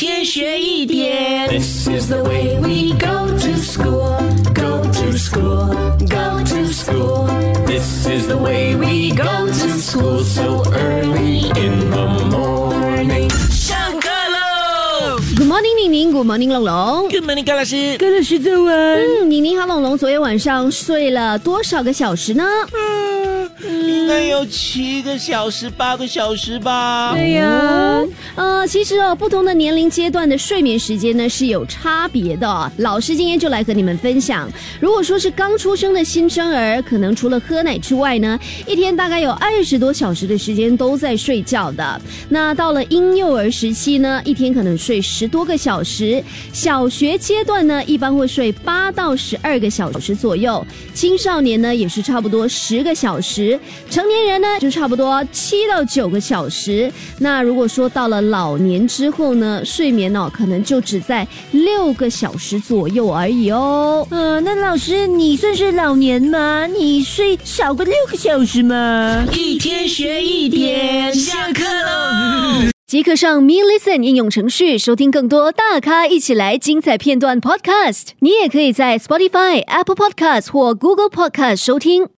[0.00, 1.46] 天学一点。
[1.50, 4.16] This is the way we go to school,
[4.54, 5.76] go to school,
[6.08, 7.26] go to school.
[7.66, 13.28] This is the way we go to school so early in the morning.
[13.50, 17.10] 上课喽 Good morning，宁宁，Good morning，龙龙。
[17.10, 17.98] ！Good morning，高老师。
[17.98, 19.02] 高老师早安。
[19.02, 22.46] 嗯，宁宁和龙龙昨天晚上睡了多少个小时呢？
[22.72, 23.20] 嗯
[23.62, 27.12] 应该有七个小时、八个小时吧。
[27.14, 28.08] 对呀，呃，
[28.70, 38.38] 其实哦，不同的年龄阶段的睡眠时间呢是有差别的、老师今天就来和你们分享，如果说是刚出生的新生儿，可能除了喝奶之外呢，
[38.68, 42.00] 一天大概有二十多小时的时间都在睡觉的。
[42.28, 46.22] 那到了婴幼儿时期呢，一天可能睡十多个小时。
[46.52, 50.64] 小学阶段呢，一般会睡八到十二个小时左右。
[50.94, 53.58] 青少年呢，也是差不多十个小时。
[53.90, 56.88] 成年人呢，就差不多七到九个小时。
[57.18, 64.06] 那如果说到了老年之后呢，睡眠哦，可能就只在六个小时左右而已哦。
[64.10, 66.66] 呃，那老师你算是老年吗？
[66.66, 69.24] 你睡少个六个小时吗？
[69.32, 72.70] 一天学一点，下课喽！
[72.86, 78.08] 即刻上 Me Listen 应用程序收听更多大咖一起来精彩片段 Podcast。
[78.18, 82.08] 你也可以在 Spotify、Apple Podcast 或 Google Podcast 收听。